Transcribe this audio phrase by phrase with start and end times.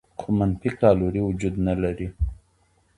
[0.19, 2.07] خو منفي کالوري وجود نه لري.